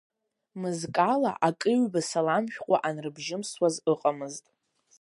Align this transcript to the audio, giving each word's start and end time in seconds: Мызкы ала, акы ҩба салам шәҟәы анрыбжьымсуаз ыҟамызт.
Мызкы 0.59 1.03
ала, 1.13 1.31
акы 1.47 1.71
ҩба 1.79 2.01
салам 2.09 2.45
шәҟәы 2.53 2.77
анрыбжьымсуаз 2.87 3.75
ыҟамызт. 3.91 4.45